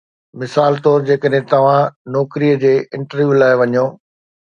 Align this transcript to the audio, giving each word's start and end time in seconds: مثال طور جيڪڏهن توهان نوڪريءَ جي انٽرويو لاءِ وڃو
مثال 0.43 0.73
طور 0.85 1.03
جيڪڏهن 1.09 1.43
توهان 1.51 1.93
نوڪريءَ 2.15 2.55
جي 2.65 2.73
انٽرويو 2.99 3.37
لاءِ 3.43 3.53
وڃو 3.61 3.85